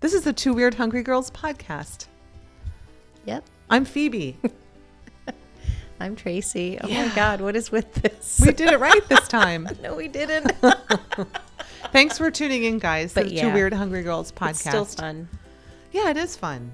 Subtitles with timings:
[0.00, 2.06] This is the Two Weird Hungry Girls podcast.
[3.26, 3.44] Yep.
[3.68, 4.36] I'm Phoebe.
[6.00, 6.78] I'm Tracy.
[6.82, 7.06] Oh Yeah.
[7.08, 8.40] my God, what is with this?
[8.44, 9.68] We did it right this time.
[9.82, 10.52] no, we didn't.
[11.92, 13.12] Thanks for tuning in, guys.
[13.12, 13.52] But the Two.
[13.52, 14.50] Weird Hungry Girls podcast.
[14.50, 15.28] It's still fun.
[15.92, 16.72] Yeah, it is fun.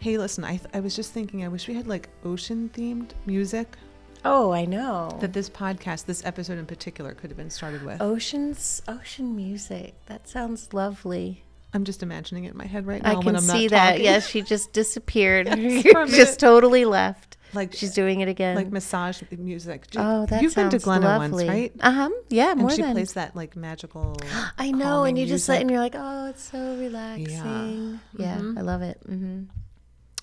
[0.00, 3.76] Hey, listen, I, I was just thinking, I wish we had like ocean themed music
[4.24, 5.16] Oh, I know.
[5.20, 8.00] that this podcast, this episode in particular, could have been started with.
[8.02, 9.94] Oceans, ocean music.
[10.06, 11.43] That sounds lovely.
[11.74, 13.70] I'm just imagining it in my head right now I when can I'm see not
[13.72, 13.88] that.
[13.90, 14.04] talking.
[14.04, 15.48] Yes, she just disappeared.
[15.58, 16.16] Yes, for a minute.
[16.16, 17.36] just totally left.
[17.52, 18.56] Like She's doing it again.
[18.56, 19.88] like massage music.
[19.90, 21.44] Do- oh, that You've been to Glenna lovely.
[21.46, 21.72] once, right?
[21.80, 22.10] Uh huh.
[22.28, 22.92] Yeah, more And she than.
[22.92, 24.16] plays that like magical.
[24.58, 25.60] I know, and you just sit music.
[25.62, 28.00] and you're like, oh, it's so relaxing.
[28.16, 28.58] Yeah, Mhm.
[28.58, 28.98] I love it.
[29.08, 29.44] Mm-hmm.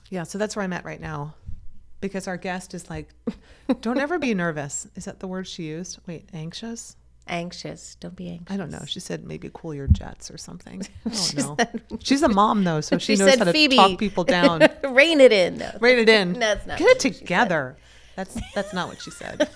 [0.09, 1.35] Yeah, so that's where I'm at right now.
[2.01, 3.09] Because our guest is like,
[3.81, 4.87] don't ever be nervous.
[4.95, 5.99] Is that the word she used?
[6.07, 6.97] Wait, anxious?
[7.31, 7.95] Anxious.
[7.99, 8.53] Don't be anxious.
[8.53, 8.83] I don't know.
[8.85, 10.85] She said maybe cool your jets or something.
[11.05, 11.57] I don't
[11.91, 11.97] know.
[12.03, 14.61] She's a mom though, so she, She knows said, how to "Phoebe." talk people down.
[14.89, 15.57] Rein it in.
[15.57, 15.71] No.
[15.79, 16.33] Rein it in.
[16.33, 17.19] That's not Get what it she said.
[17.19, 17.77] together.
[18.15, 19.49] That's that's not what she said.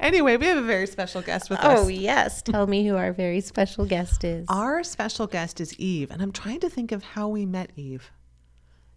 [0.00, 1.78] anyway, we have a very special guest with Oh, us.
[1.80, 2.42] Oh yes.
[2.42, 4.46] Tell me who our very special guest is.
[4.48, 8.10] Our special guest is Eve, and I'm trying to think of how we met Eve.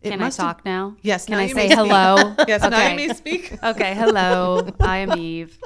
[0.01, 0.95] It Can I must have- talk now?
[1.01, 2.35] Yes, Can now I you say may hello?
[2.47, 3.57] Yes, now you may speak.
[3.61, 4.69] Okay, hello.
[4.79, 5.59] I am Eve.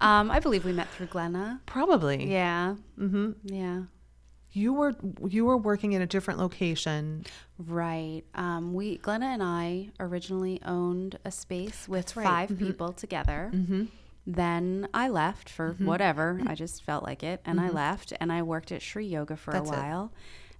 [0.00, 1.60] Um, I believe we met through Glenna.
[1.66, 2.30] Probably.
[2.30, 3.32] Yeah, Mm-hmm.
[3.44, 3.82] yeah,
[4.52, 4.94] You were
[5.28, 7.24] you were working in a different location.
[7.58, 8.22] right.
[8.34, 12.48] Um, we Glenna and I originally owned a space with right.
[12.48, 13.50] 5 people together.
[13.54, 13.84] Mm-hmm.
[14.26, 16.40] Then I left for whatever.
[16.46, 19.52] I just felt like it, and I left, and I worked at Sri Yoga for
[19.52, 19.74] That's it.
[19.74, 20.12] a while,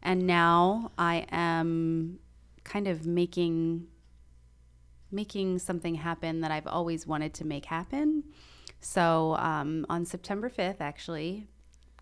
[0.03, 2.21] and now I am
[2.65, 3.89] kind of making
[5.11, 8.25] making something happen that I've always wanted to make happen.
[8.80, 11.48] So um, on September 5th, actually,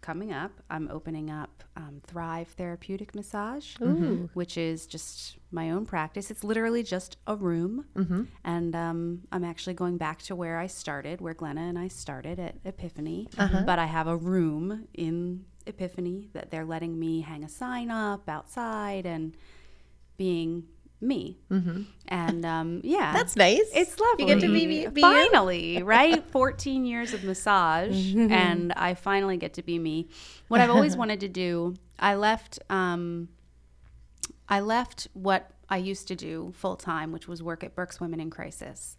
[0.05, 4.29] coming up, I'm opening up um, Thrive Therapeutic Massage, Ooh.
[4.35, 6.31] which is just my own practice.
[6.31, 7.87] It's literally just a room.
[7.97, 8.25] Mm-hmm.
[8.45, 12.39] And um, I'm actually going back to where I started, where Glenna and I started
[12.39, 13.29] at Epiphany.
[13.39, 13.63] Uh-huh.
[13.65, 18.29] But I have a room in Epiphany that they're letting me hang a sign up
[18.29, 19.35] outside and
[20.19, 20.65] being
[21.05, 21.39] me.
[21.51, 21.83] Mm-hmm.
[22.09, 23.61] And um, yeah, That's nice.
[23.75, 24.25] it's lovely.
[24.27, 24.91] You get to be, be, you.
[25.01, 26.25] finally, right?
[26.31, 28.33] 14 years of massage, Mm-hmm.
[28.33, 30.09] and I finally get to be me.
[30.49, 32.59] What I've always wanted to do, I left.
[32.71, 33.29] Um,
[34.49, 38.21] I left what I used to do full time, which was work at Berks Women
[38.21, 38.97] in Crisis,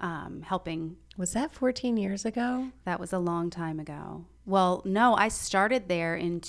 [0.00, 0.96] um, helping.
[1.16, 2.68] Was that 14 years ago?
[2.84, 4.24] That was a long time ago.
[4.46, 6.40] Well, no, I started there in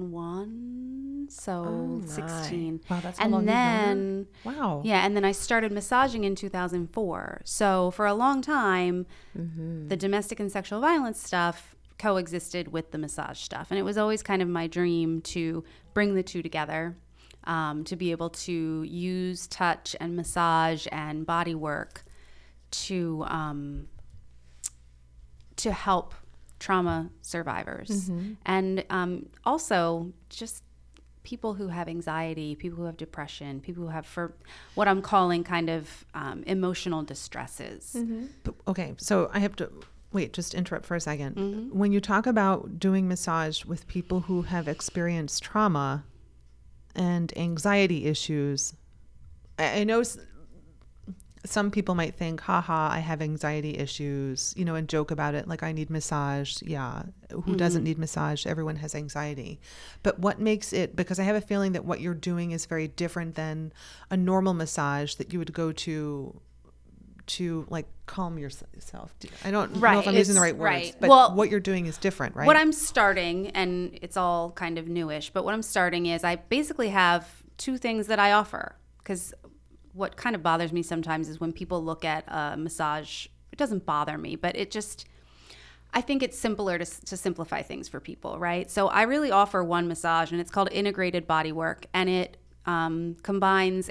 [0.00, 2.80] 2001, so Oh, 16.
[2.90, 4.82] Wow, that's and then Wow.
[4.84, 7.42] yeah, and then I started massaging in 2004.
[7.44, 9.06] So for a long time,
[9.38, 9.88] Mm-hmm.
[9.88, 13.68] the domestic and sexual violence stuff coexisted with the massage stuff.
[13.70, 15.62] And it was always kind of my dream to
[15.94, 16.96] bring the two together,
[17.50, 22.04] um, to be able to use touch and massage and body work
[22.70, 23.88] to um,
[25.56, 26.14] to help
[26.60, 28.10] trauma survivors
[28.46, 30.62] and um, also just
[31.22, 34.32] people who have anxiety, people who have depression, people who have for
[34.74, 37.96] what I'm calling kind of um, emotional distresses.
[38.44, 39.70] But- okay, so I have to
[40.12, 40.32] wait.
[40.32, 41.78] Just interrupt for a 2nd Mm-hmm.
[41.78, 46.04] When you talk about doing massage with people who have experienced trauma
[46.94, 48.74] and anxiety issues,
[49.58, 50.00] I, I know.
[50.00, 50.18] s-
[51.46, 55.48] Some people might think, haha, I have anxiety issues, you know, and joke about it
[55.48, 56.60] like I need massage.
[56.60, 57.04] Yeah.
[57.30, 57.84] Who doesn't mm-hmm.
[57.84, 58.44] need massage?
[58.46, 59.58] Everyone has anxiety.
[60.02, 62.88] But what makes it, because I have a feeling that what you're doing is very
[62.88, 63.72] different than
[64.10, 66.40] a normal massage that you would go to
[67.36, 69.14] to like calm yourself.
[69.44, 70.96] I don't know if I'm using the right words, right.
[70.98, 72.46] but Well, what you're doing is different, right?
[72.46, 76.36] What I'm starting, and it's all kind of newish, but what I'm starting is I
[76.36, 77.26] basically have
[77.56, 78.76] two things that I offer.
[78.98, 79.34] Because
[79.92, 83.86] what kind of bothers me sometimes is when people look at a massage, it doesn't
[83.86, 85.06] bother me, but it just,
[85.92, 88.70] I think it's simpler to, to simplify things for people, right?
[88.70, 92.36] So I really offer one massage, and it's called Integrated Body Work, and it
[92.66, 93.90] um, combines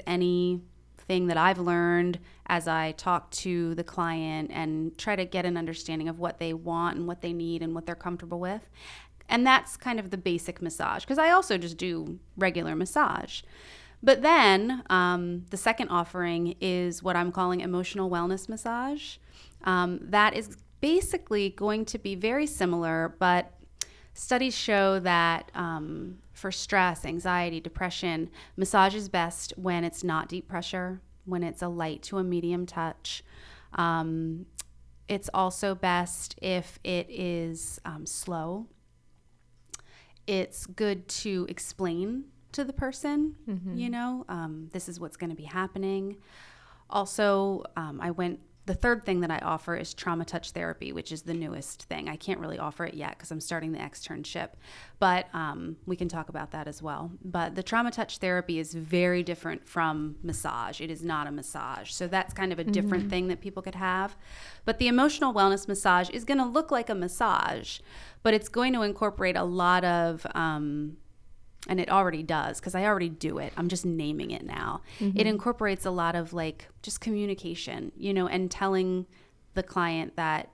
[1.10, 5.56] anything that I've learned as I talk to the client and try to get an
[5.56, 8.68] understanding of what they want and what they need and what they're comfortable with.
[9.28, 13.42] And that's kind of the basic massage, because I also just do regular massage.
[14.02, 19.16] But then um, the second offering is what I'm calling emotional wellness massage.
[19.64, 23.52] Um, that is basically going to be very similar, but
[24.14, 30.48] studies show that um, for stress, anxiety, depression, massage is best when it's not deep
[30.48, 33.22] pressure, when it's a light to a medium touch.
[33.74, 34.46] Um,
[35.08, 38.66] it's also best if it is um, slow
[40.26, 43.34] it's good to explain to the person,
[43.76, 46.16] you know, um, this is what's going to be happening.
[46.88, 48.38] Also, um, I went.
[48.66, 52.08] The third thing that I offer is trauma touch therapy, which is the newest thing.
[52.08, 54.50] I can't really offer it yet because I'm starting the externship,
[54.98, 57.10] but um, we can talk about that as well.
[57.24, 60.80] But the trauma touch therapy is very different from massage.
[60.80, 61.90] It is not a massage.
[61.90, 64.14] So that's kind of a different thing that people could have.
[64.64, 67.80] But the emotional wellness massage is going to look like a massage,
[68.22, 70.96] but it's going to incorporate a lot of um,
[71.68, 73.52] and it already does because I already do it.
[73.56, 74.80] I'm just naming it now.
[75.18, 79.06] It incorporates a lot of like just communication, you know, and telling
[79.54, 80.50] the client that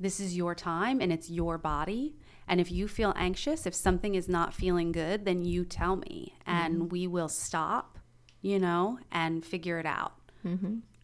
[0.00, 2.16] this is your time and it's your body.
[2.46, 6.34] And if you feel anxious, if something is not feeling good, then you tell me
[6.46, 7.98] and we will stop,
[8.40, 10.14] you know, and figure it out.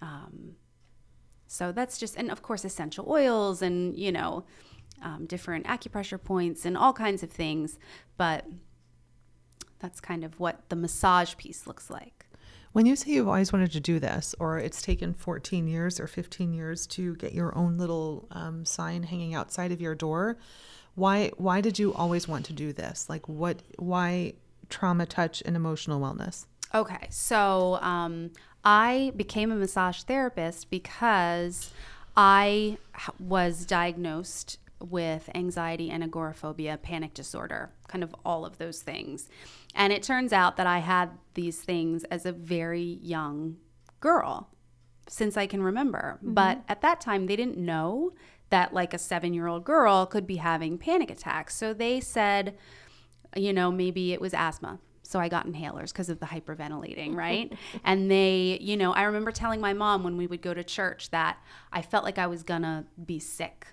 [0.03, 0.57] Um,
[1.47, 4.45] so that's just, and of course, essential oils and, you know,
[5.03, 7.79] um, different acupressure points and all kinds of things.
[8.17, 8.47] But
[9.85, 12.25] that's kind of what the massage piece looks like.
[12.73, 16.07] When you say you've always wanted to do this, or it's taken 14 years or
[16.07, 20.39] 15 years to get your own little um, sign hanging outside of your door,
[20.95, 23.11] why why did you always want to do this?
[23.11, 23.61] Like, what?
[23.77, 24.33] Why
[24.71, 26.47] trauma touch and emotional wellness?
[26.75, 28.31] Okay, so um,
[28.65, 31.71] I became a massage therapist because
[32.17, 32.79] I
[33.21, 39.29] was diagnosed with anxiety and agoraphobia, panic disorder, kind of all of those things.
[39.75, 43.57] And it turns out that I had these things as a very young
[44.01, 44.49] girl
[45.09, 46.19] since I can remember.
[46.19, 46.35] Mm-hmm.
[46.35, 48.13] But at that time, they didn't know
[48.51, 51.57] that like a seven year old girl could be having panic attacks.
[51.57, 52.57] So they said,
[53.35, 54.79] you know, maybe it was asthma.
[55.03, 57.53] So I got inhalers because of the hyperventilating, right?
[57.85, 61.11] and they, you know, I remember telling my mom when we would go to church
[61.11, 61.39] that
[61.73, 63.67] I felt like I was gonna be sick,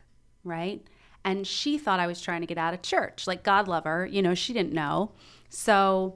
[0.44, 0.84] right?
[1.24, 3.28] And she thought I was trying to get out of church.
[3.28, 5.12] Like, God love her, you know, she didn't know.
[5.54, 6.16] So,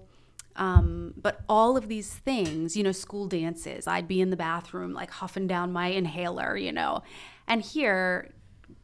[0.56, 4.94] um, but all of these things, you know, school dances, I'd be in the bathroom,
[4.94, 7.04] like huffing down my inhaler, you know.
[7.46, 8.32] And here,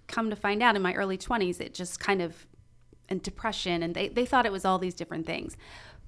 [0.08, 2.46] come to find out in my early 20s, it just kind of,
[3.08, 5.56] and depression, and they, they thought it was all these different things.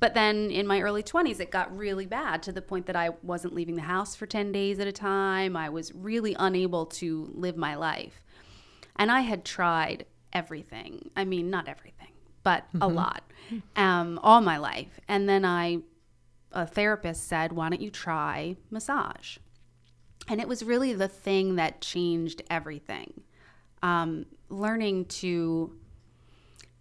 [0.01, 3.11] But then in my early 20s, it got really bad to the point that I
[3.21, 5.55] wasn't leaving the house for 10 days at a time.
[5.55, 8.21] I was really unable to live my life.
[8.97, 11.09] And I had tried everything.
[11.15, 12.02] I mean, not everything,
[12.43, 13.23] but a lot,
[13.75, 14.99] um, all my life.
[15.07, 15.79] And then I,
[16.51, 19.37] a therapist said, why don't you try massage?
[20.27, 23.21] And it was really the thing that changed everything.
[23.81, 25.73] Um, learning to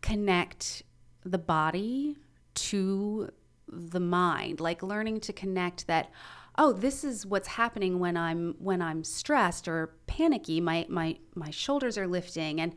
[0.01, 0.83] connect
[1.25, 2.17] the body
[2.55, 3.31] to
[3.69, 6.11] the mind, like learning to connect that
[6.59, 11.51] oh this is what's happening when i'm when i'm stressed or panicky my my my
[11.51, 12.75] shoulders are lifting and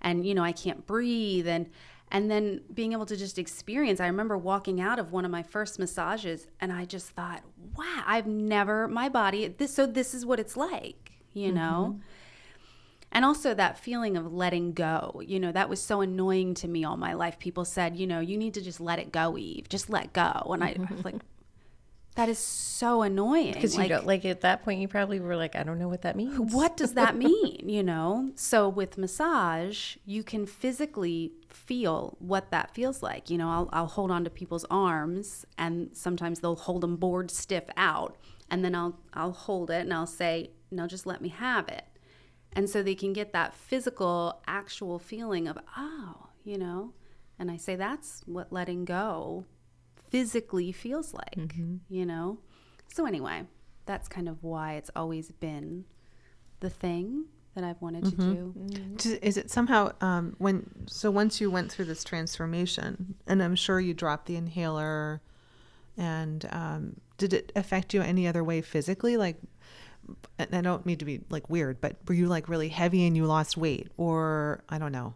[0.00, 1.68] and you know i can't breathe and
[2.10, 5.42] and then being able to just experience i remember walking out of one of my
[5.42, 7.42] first massages and i just thought
[7.76, 11.08] wow i've never my body this so this is what it's like
[11.38, 11.92] you know?
[11.92, 12.02] Mm-hmm.
[13.10, 16.84] And also that feeling of letting go you know that was so annoying to me
[16.84, 17.38] all my life.
[17.38, 19.68] People said you know you need to just let it go eve.
[19.68, 20.50] Just let go.
[20.52, 21.22] And i, I was like
[22.18, 25.54] that is so annoying Because you don't like at that point, you probably were like,
[25.54, 26.36] I don't know what that means.
[26.52, 28.32] what does that mean you know?
[28.34, 33.30] So with massage you can physically feel what that feels like.
[33.30, 37.30] You know I'll, I'll hold on to people's arms and sometimes they'll hold them board
[37.30, 38.16] stiff out
[38.50, 41.84] and then i'll i'll hold it and i'll say no just let me have it.
[42.52, 46.94] And so they can get that physical actual feeling of oh you know?
[47.38, 49.44] And i say that's what letting go
[50.10, 51.34] physically feels like
[51.88, 52.38] you know?
[52.88, 53.44] So anyway
[53.86, 55.84] that's kind of why it's always been
[56.60, 57.24] the thing
[57.54, 58.54] that i've wanted to do.
[58.96, 63.56] Does- Is it somehow um, when so once you went through this transformation, and I'm
[63.56, 65.20] sure you dropped the inhaler,
[65.96, 69.16] and um, did it affect you any other way physically?
[69.16, 69.36] Like,
[70.38, 73.16] and I don't mean to be like weird, but were you like really heavy and
[73.16, 75.14] you lost weight, or I don't know,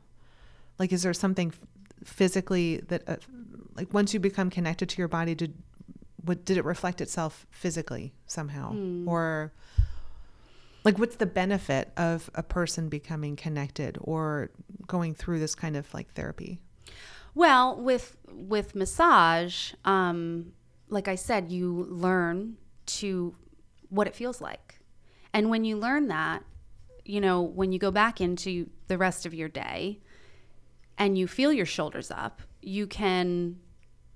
[0.78, 1.60] like is there something f-
[2.04, 3.16] physically that uh,
[3.74, 5.54] like once you become connected to your body, did
[6.24, 8.74] what did it reflect itself physically somehow,
[9.06, 9.52] or
[10.84, 14.50] like what's the benefit of a person becoming connected or
[14.86, 16.58] going through this kind of like therapy?
[17.34, 20.52] Well, with with massage, um,
[20.88, 22.56] like I said, you learn
[22.86, 23.34] to
[23.88, 24.80] what it feels like,
[25.32, 26.44] and when you learn that,
[27.04, 30.00] you know, when you go back into the rest of your day,
[30.98, 33.58] and you feel your shoulders up, you can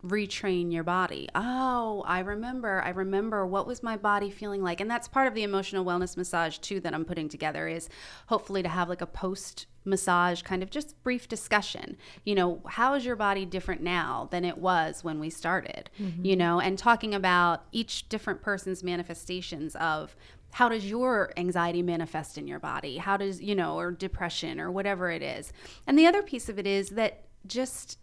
[0.05, 1.29] retrain your body.
[1.35, 2.83] Oh, I remember.
[2.83, 4.81] I remember what was my body feeling like.
[4.81, 7.89] And that's part of the emotional wellness massage too that I'm putting together is
[8.27, 11.97] hopefully to have like a post massage kind of just brief discussion.
[12.25, 15.91] You know, how is your body different now than it was when we started?
[16.01, 16.25] Mm-hmm.
[16.25, 20.17] You know, and talking about each different person's manifestations of
[20.57, 22.97] how does your anxiety manifest in your body?
[22.97, 25.53] How does, you know, or depression or whatever it is.
[25.87, 27.99] And the other piece of it is that just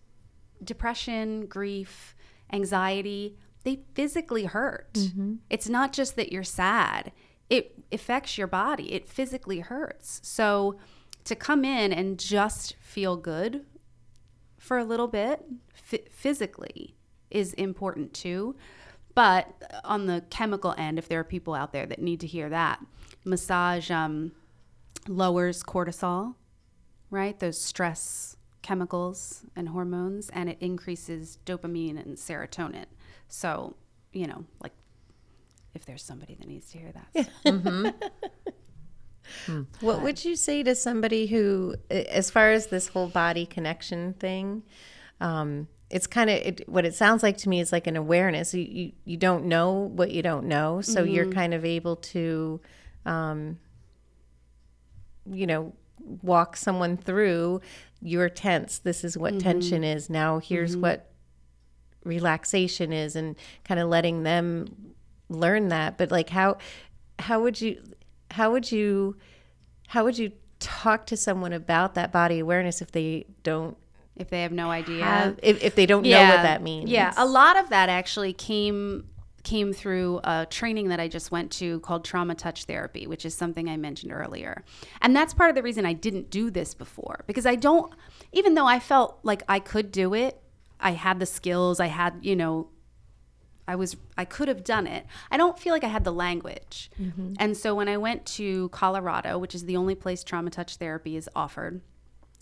[0.64, 2.16] depression, grief,
[2.52, 4.94] anxiety, they physically hurt.
[4.94, 5.38] Mm-hmm.
[5.50, 7.12] It's not just that you're sad,
[7.50, 10.22] it affects your body, it physically hurts.
[10.24, 10.78] So
[11.24, 13.66] to come in and just feel good
[14.60, 15.44] for a little bit
[15.92, 16.98] f- physically
[17.32, 18.56] is important too.
[19.16, 22.50] But on the chemical end, if there are people out there that need to hear
[22.50, 22.84] that,
[23.24, 24.32] massage um,
[25.08, 26.36] lowers cortisol,
[27.10, 27.38] right?
[27.40, 32.86] Those stress chemicals and hormones, and it increases dopamine and serotonin.
[33.28, 33.76] So,
[34.14, 34.74] you know, like
[35.76, 37.96] if there's somebody that needs to hear that.
[39.80, 44.64] What would you say to somebody who, as far as this whole body connection thing,
[45.22, 48.52] um, it's kind of it, what it sounds like to me is like an awareness.
[48.56, 51.34] You, you you don't know what you don't know, so you're mm-hmm.
[51.34, 52.60] kind of able to,
[53.06, 53.60] um,
[55.30, 55.72] you know,
[56.24, 57.62] walk someone through.
[58.02, 58.80] You're tense.
[58.80, 59.98] This is what tension mm-hmm.
[59.98, 60.10] is.
[60.10, 60.82] Now here's mm-hmm.
[60.82, 61.12] what
[62.04, 64.96] relaxation is, and kind of letting them
[65.30, 66.00] learn that.
[66.00, 66.58] But like how
[67.20, 67.80] how would you
[68.32, 69.16] how would you
[69.90, 73.78] how would you talk to someone about that body awareness if they don't
[74.16, 75.04] If they have no idea.
[75.04, 78.34] have if, if they don't know what that means Yeah, a lot of that actually
[78.34, 79.08] came
[79.44, 83.36] came through a training that I just went to called trauma touch therapy, which is
[83.36, 84.64] something I mentioned earlier.
[85.02, 87.94] And that's part of the reason I didn't do this before because I don't
[88.32, 90.40] even though I felt like I could do it,
[90.80, 92.70] I had the skills, I had, you know,
[93.68, 95.06] I was I could have done it.
[95.32, 96.92] I don't feel like I had the language.
[97.02, 97.34] Mm-hmm.
[97.40, 101.16] And so when I went to Colorado, which is the only place trauma touch therapy
[101.16, 101.82] is offered,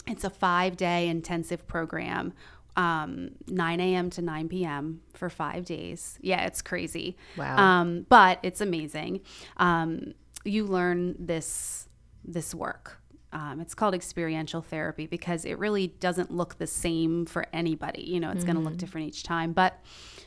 [0.07, 2.33] it's a five day intensive program,
[2.75, 4.09] um, 9 a.m.
[4.11, 5.01] to 9 p.m.
[5.13, 6.17] for five days.
[6.21, 7.17] Yeah, it's crazy.
[7.37, 7.57] Wow.
[7.57, 9.21] Um, but it's amazing.
[9.57, 11.87] Um, you learn this
[12.23, 12.97] this work.
[13.33, 18.03] Um, it's called experiential therapy because it really doesn't look the same for anybody.
[18.03, 19.53] You know, it's going to look different each time.
[19.53, 19.79] But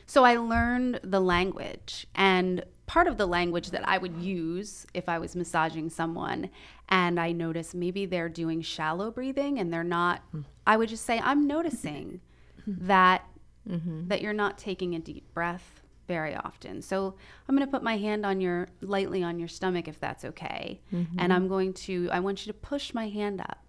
[0.07, 5.09] so I learned the language, and part of the language that I would use if
[5.09, 6.49] I was massaging someone,
[6.89, 10.21] and I notice maybe they're doing shallow breathing and they're not.
[10.31, 10.41] Hmm.
[10.67, 12.21] I would just say, I'm noticing
[12.67, 13.25] that
[13.69, 14.07] mm-hmm.
[14.07, 16.81] that you're not taking a deep breath very often.
[16.81, 17.15] So
[17.47, 20.81] I'm going to put my hand on your lightly on your stomach if that's okay.
[20.91, 21.31] And mm-hmm.
[21.31, 23.59] I'm going to I want you to push my hand up.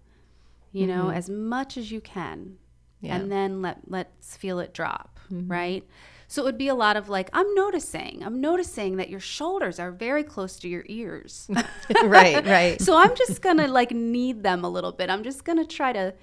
[0.73, 1.17] You know, mm-hmm.
[1.17, 2.57] as much as you can.
[3.01, 3.15] Yeah.
[3.15, 5.51] And then let let's feel it drop, Mm-hmm.
[5.51, 5.87] right?
[6.29, 8.21] So it would be a lot of like I'm noticing.
[8.23, 11.49] I'm noticing that your shoulders are very close to your ears.
[12.03, 15.09] right right so I'm just going to like knead them a little bit.
[15.09, 16.13] I'm just going to try to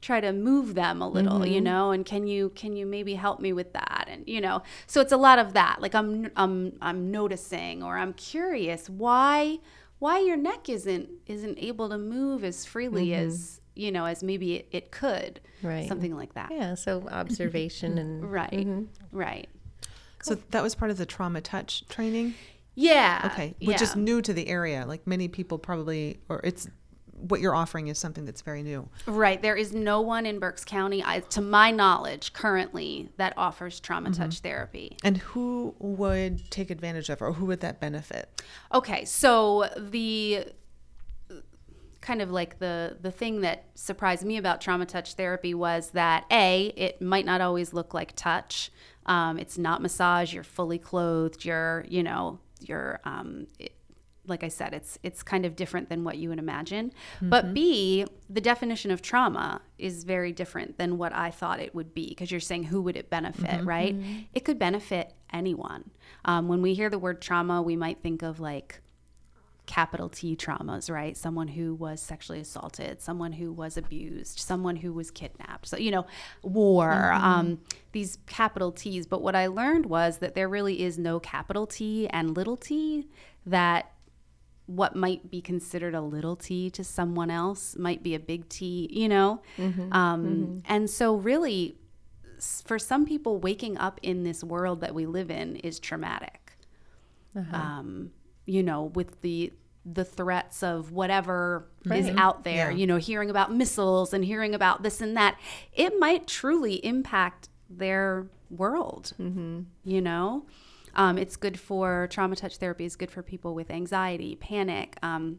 [0.00, 1.64] try to move them a little, you mm-hmm.
[1.64, 4.06] know, and can you can you maybe help me with that?
[4.10, 5.80] And you know, so it's a lot of that.
[5.80, 9.58] Like I'm I'm I'm noticing or I'm curious why
[9.98, 13.26] why your neck isn't isn't able to move as freely mm-hmm.
[13.26, 15.40] as, you know, as maybe it, it could.
[15.62, 15.88] Right.
[15.88, 16.50] Something like that.
[16.52, 18.50] yeah so observation and Right.
[18.50, 18.84] Mm-hmm.
[19.16, 19.48] Right.
[20.22, 22.34] So that was part of the trauma touch training.
[22.74, 23.30] Yeah.
[23.32, 24.84] Okay, which is new to the area.
[24.86, 26.68] Like many people probably, or it's
[27.28, 28.88] what you're offering is something that's very new.
[29.06, 29.40] Right.
[29.40, 34.10] There is no one in Berks County, I, to my knowledge, currently that offers trauma
[34.10, 34.22] mm-hmm.
[34.22, 34.96] touch therapy.
[35.04, 38.42] And who would take advantage of, or who would that benefit?
[38.72, 40.46] Okay, so the
[42.00, 46.24] kind of like the the thing that surprised me about trauma touch therapy was that
[46.30, 48.70] a it might not always look like touch.
[49.06, 50.32] Um, it's not massage.
[50.32, 51.44] You're fully clothed.
[51.44, 53.74] You're you know you're um, it,
[54.26, 56.92] like I said, it's it's kind of different than what you would imagine.
[57.20, 61.94] But B, the definition of trauma is very different than what I thought it would
[61.94, 63.94] be because you're saying who would it benefit, right?
[64.34, 65.90] It could benefit anyone.
[66.24, 68.80] Um, when we hear the word trauma, we might think of like
[69.70, 71.16] capital T traumas, right?
[71.16, 75.68] Someone who was sexually assaulted, someone who was abused, someone who was kidnapped.
[75.68, 76.06] So, you know,
[76.42, 77.60] war, um,
[77.92, 79.06] these capital T's.
[79.06, 83.06] But what I learned was that there really is no capital T and little t,
[83.46, 83.92] that
[84.66, 88.88] what might be considered a little t to someone else might be a big T,
[88.90, 89.40] you know?
[89.92, 91.76] Um, And so, really,
[92.64, 96.36] for some people, waking up in this world that we live in is traumatic
[97.52, 98.10] um,
[98.50, 99.52] you know, with the
[99.86, 102.76] the threats of whatever is out there, Yeah.
[102.76, 105.38] you know, hearing about missiles and hearing about this and that,
[105.72, 109.12] it might truly impact their world.
[109.84, 110.46] You know,
[110.94, 115.38] um, it's good for trauma touch therapy is good for people with anxiety, panic, um,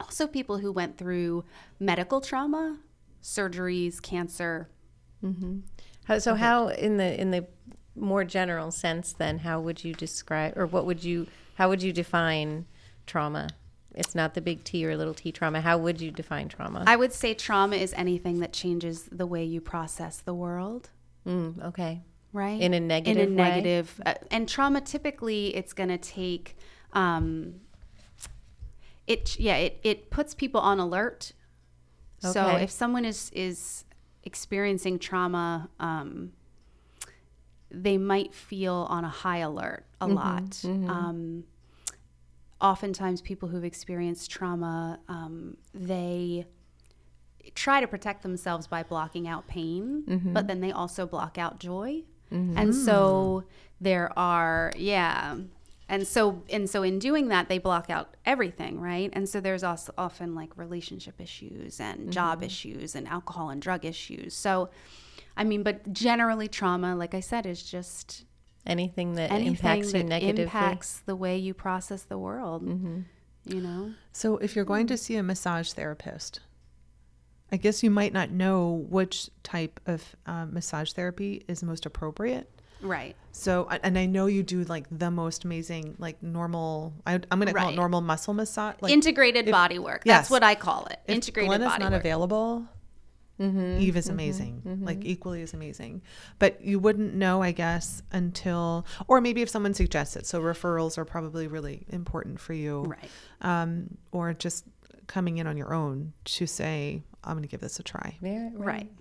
[0.00, 1.44] also people who went through
[1.78, 2.78] medical trauma,
[3.22, 4.68] surgeries, cancer.
[6.04, 7.46] How, so how in the in the
[7.96, 11.92] more general sense then how would you describe or what would you how would you
[11.92, 12.66] define
[13.06, 13.48] trauma?
[13.94, 15.60] It's not the big T or little T trauma.
[15.60, 16.82] How would you define trauma?
[16.86, 20.90] I would say trauma is anything that changes the way you process the world.
[21.26, 22.02] Mm, okay.
[22.32, 26.56] right In a negative in a negative uh, and trauma typically it's going to take
[26.92, 27.54] um
[29.06, 31.32] it yeah it it puts people on alert
[32.24, 32.32] Okay.
[32.32, 33.84] so if someone is is
[34.22, 36.32] experiencing trauma um
[37.82, 41.44] they might feel on a high alert a Mm-hmm, lot um
[42.60, 46.46] oftentimes people who've experienced trauma um, they
[47.54, 50.32] try to protect themselves by blocking out pain, Mm-hmm.
[50.32, 52.02] but then they also block out joy.
[52.30, 53.44] And so
[53.80, 55.36] there are, yeah.
[55.88, 59.08] And so and so in doing that they block out everything, right?
[59.12, 62.46] And so there's also often like relationship issues and job Mm-hmm.
[62.46, 64.34] issues and alcohol and drug issues.
[64.34, 64.68] So
[65.36, 68.24] I mean, but generally trauma, like I said, is just
[68.66, 70.44] Anything that anything impacts you that negatively.
[70.44, 72.64] impacts the way you process the world.
[72.66, 73.00] Mm-hmm.
[73.44, 73.92] You know?
[74.12, 76.40] So if you're going to see a massage therapist,
[77.52, 82.50] I guess you might not know which type of um, massage therapy is most appropriate.
[82.80, 83.16] Right.
[83.32, 86.94] So, and I know you do like the most amazing, like normal.
[87.06, 87.72] I, I'm going to call Right.
[87.74, 88.76] it normal muscle massage.
[88.80, 90.02] Like Integrated if- body work.
[90.06, 90.20] yes.
[90.20, 91.00] That's what I call it.
[91.06, 92.00] if Integrated Glenn is not work.
[92.00, 92.66] available,
[93.40, 93.78] Mm-hmm.
[93.80, 96.02] Eve is amazing, like equally as amazing.
[96.38, 100.24] But you wouldn't know, I guess, until, or maybe if someone suggests it.
[100.26, 103.10] So referrals are probably really important for you, Right.
[103.40, 104.64] um, or just
[105.08, 108.50] coming in on your own to say, "I'm going to give this a try." Yeah,
[108.54, 108.66] Right.
[108.66, 108.92] Right.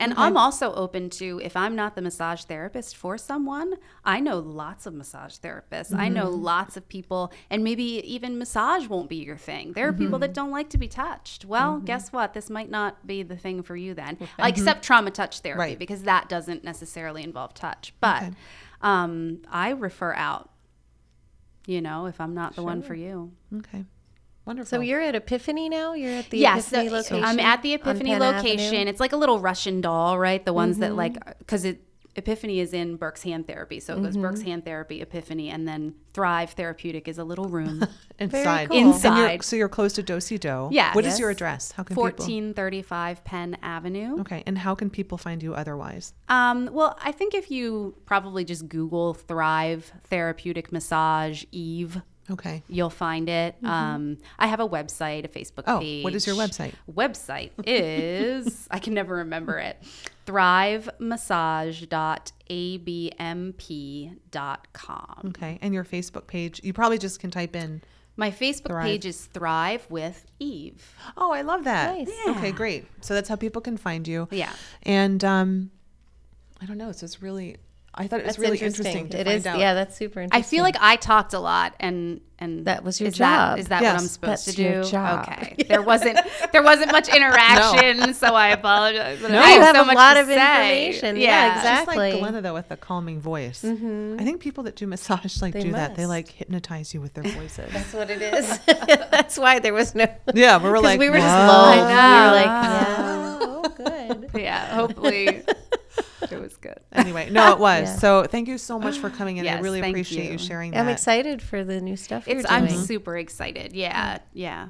[0.00, 4.38] And I'm also open to if I'm not the massage therapist for someone, I know
[4.38, 5.94] lots of massage therapists.
[5.94, 6.42] I know Mm-hmm.
[6.42, 9.72] lots of people and maybe even massage won't be your thing.
[9.74, 10.20] There are people Mm-hmm.
[10.22, 11.44] that don't like to be touched.
[11.44, 12.32] Well, guess what?
[12.34, 14.16] This might not be the thing for you then.
[14.38, 15.78] Except trauma touch therapy Right.
[15.78, 17.92] because that doesn't necessarily involve touch.
[18.00, 18.32] But Okay.
[18.82, 20.50] um, I refer out,
[21.66, 23.32] you know, if I'm not the one for you.
[23.58, 23.84] Okay,
[24.48, 24.76] wonderful.
[24.78, 25.92] So you're at Epiphany now?
[25.94, 27.24] You're at the yes, Epiphany so- location?
[27.24, 28.58] I'm at the Epiphany location.
[28.60, 28.78] Avenue?
[28.80, 28.88] Mm-hmm.
[28.88, 30.44] It's like a little Russian doll, right?
[30.44, 31.82] The ones that like because it
[32.16, 34.22] Epiphany is in Berks Hand Therapy, so it goes Mm-hmm.
[34.22, 37.86] Berks Hand Therapy, Epiphany, and then Thrive Therapeutic is a little room,
[38.18, 38.68] inside.
[38.70, 38.76] cool.
[38.76, 39.44] And you're- Inside.
[39.44, 40.68] so you're close to Dosie Dough.
[40.72, 40.96] Yes.
[40.96, 41.70] What is your address?
[41.70, 42.02] How can people?
[42.02, 44.18] fourteen thirty five Penn Avenue.
[44.22, 46.12] Okay, and how can people find you otherwise?
[46.28, 52.02] Um, well, I think if you probably just Google Thrive Therapeutic Massage Eve.
[52.30, 52.62] Okay.
[52.68, 53.56] You'll find it.
[53.64, 56.04] Um, I have a website, a Facebook Oh, page.
[56.04, 56.74] what is your website?
[56.92, 59.78] Website is I can never remember it.
[63.98, 65.22] Thrivemassage.abmp.com.
[65.26, 66.60] Okay, and your Facebook page.
[66.62, 67.82] You probably just can type in.
[68.16, 68.84] My Facebook Thrive.
[68.84, 70.92] page is Thrive with Eve.
[71.16, 71.96] Oh, I love that.
[71.96, 72.10] Nice.
[72.28, 72.84] Okay, great.
[73.00, 74.26] So that's how people can find you.
[74.32, 74.52] Yeah.
[74.82, 75.70] And um,
[76.60, 76.90] I don't know.
[76.92, 77.56] So it's really.
[77.94, 79.58] I thought it was That's really interesting, to It find is, out.
[79.58, 80.38] yeah, that's super interesting.
[80.38, 83.58] I feel like I talked a lot and and That was your is job.
[83.58, 84.88] is that what I'm supposed that's to your do?
[84.90, 85.26] job.
[85.28, 85.56] Okay.
[85.68, 86.20] There wasn't
[86.52, 89.18] there wasn't much interaction, so I apologize.
[89.20, 89.40] But No.
[89.40, 90.86] I You have have so a much lot to of say.
[90.86, 91.16] information.
[91.16, 91.62] Yeah, exactly.
[91.64, 92.20] Just like Exactly.
[92.20, 93.62] Glenna though with a calming voice.
[93.64, 94.16] Mm-hmm.
[94.20, 95.96] I think people that do massage like They do that.
[95.96, 97.72] They like hypnotise you with their voices.
[97.72, 98.58] That's what it is.
[99.10, 100.06] that's why there was no.
[100.34, 101.78] yeah, we were 'cause like we were just "Whoa." lulled.
[101.80, 103.74] I We were like, yeah, oh,
[104.30, 104.40] good.
[104.40, 105.42] Yeah, hopefully
[106.30, 106.77] it was good.
[106.92, 107.88] Anyway, no, it was.
[107.88, 107.96] Yeah.
[107.96, 109.46] So thank you so much for coming in.
[109.46, 110.32] I really appreciate you.
[110.32, 110.38] you.
[110.38, 110.80] sharing that.
[110.80, 113.72] I'm excited for the new stuff It's you're I'm super excited.
[113.74, 114.68] Yeah, yeah.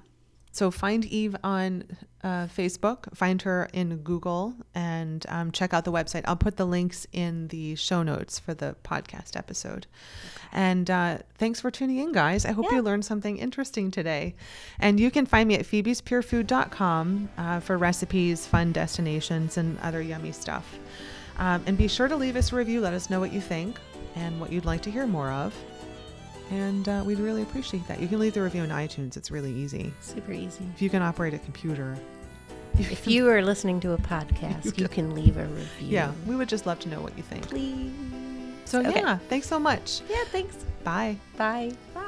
[0.51, 1.85] So find Eve on
[2.25, 6.23] uh, Facebook, find her in Google, and um, check out the website.
[6.25, 9.87] I'll put the links in the show notes for the podcast episode.
[10.53, 12.45] And uh, thanks for tuning in, guys.
[12.45, 14.35] I hope you learned something interesting today.
[14.81, 20.33] And you can find me at phoebespurefood.com uh, for recipes, fun destinations, and other yummy
[20.33, 20.79] stuff.
[21.39, 22.81] Um, and be sure to leave us a review.
[22.81, 23.79] Let us know what you think
[24.17, 25.55] and what you'd like to hear more of.
[26.51, 28.01] And uh, we'd really appreciate that.
[28.01, 29.17] You can leave the review in iTunes.
[29.17, 29.93] It's really easy.
[30.01, 30.67] Super easy.
[30.75, 31.97] If you can operate a computer.
[32.79, 35.89] If you are listening to a podcast, you can leave a review.
[35.89, 37.49] Yeah, we would just love to know what you think.
[37.49, 37.93] Please.
[38.65, 38.93] So, Okay.
[38.97, 40.01] yeah, thanks so much.
[40.09, 40.57] Yeah, thanks.
[40.85, 41.17] Bye.
[41.37, 41.73] Bye.
[41.95, 42.05] Bye.